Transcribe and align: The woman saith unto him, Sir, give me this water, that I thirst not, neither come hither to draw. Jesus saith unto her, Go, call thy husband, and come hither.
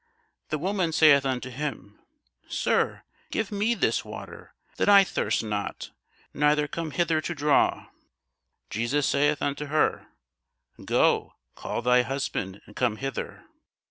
The 0.49 0.57
woman 0.57 0.91
saith 0.93 1.27
unto 1.27 1.51
him, 1.51 1.99
Sir, 2.49 3.03
give 3.29 3.51
me 3.51 3.75
this 3.75 4.03
water, 4.03 4.55
that 4.77 4.89
I 4.89 5.03
thirst 5.03 5.43
not, 5.43 5.91
neither 6.33 6.67
come 6.67 6.89
hither 6.89 7.21
to 7.21 7.35
draw. 7.35 7.85
Jesus 8.71 9.05
saith 9.05 9.43
unto 9.43 9.65
her, 9.65 10.07
Go, 10.83 11.33
call 11.53 11.83
thy 11.83 12.01
husband, 12.01 12.61
and 12.65 12.75
come 12.75 12.95
hither. 12.95 13.45